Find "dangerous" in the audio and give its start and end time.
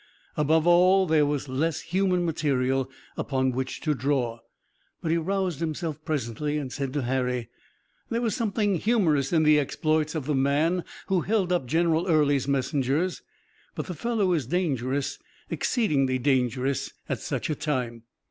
14.47-15.19, 16.17-16.91